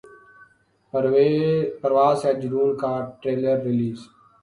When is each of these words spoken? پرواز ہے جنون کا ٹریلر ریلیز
پرواز 1.81 2.17
ہے 2.25 2.33
جنون 2.41 2.69
کا 2.81 2.93
ٹریلر 3.21 3.57
ریلیز 3.65 3.99